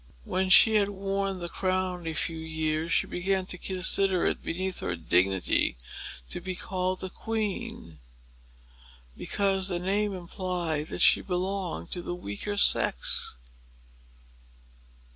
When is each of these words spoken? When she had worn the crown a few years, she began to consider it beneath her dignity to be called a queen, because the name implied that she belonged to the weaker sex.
When 0.23 0.49
she 0.49 0.77
had 0.77 0.89
worn 0.89 1.41
the 1.41 1.47
crown 1.47 2.07
a 2.07 2.15
few 2.15 2.39
years, 2.39 2.91
she 2.91 3.05
began 3.05 3.45
to 3.45 3.57
consider 3.59 4.25
it 4.25 4.41
beneath 4.41 4.79
her 4.79 4.95
dignity 4.95 5.77
to 6.31 6.41
be 6.41 6.55
called 6.55 7.03
a 7.03 7.09
queen, 7.11 7.99
because 9.15 9.67
the 9.67 9.77
name 9.77 10.15
implied 10.15 10.87
that 10.87 11.03
she 11.03 11.21
belonged 11.21 11.91
to 11.91 12.01
the 12.01 12.15
weaker 12.15 12.57
sex. 12.57 13.37